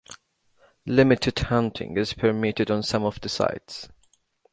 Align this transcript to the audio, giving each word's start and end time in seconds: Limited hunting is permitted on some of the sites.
Limited 0.87 1.37
hunting 1.37 1.95
is 1.95 2.13
permitted 2.13 2.71
on 2.71 2.81
some 2.81 3.03
of 3.03 3.21
the 3.21 3.29
sites. 3.29 3.87